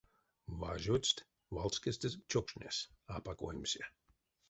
[0.59, 1.25] Важодсть
[1.55, 2.77] валскестэ чокшнес,
[3.15, 3.83] апак оймсе.